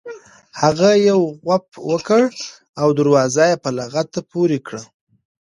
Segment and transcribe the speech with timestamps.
[0.61, 2.21] هغه یو غوپ وکړ
[2.81, 4.81] او دروازه یې په لغته پورې کړه.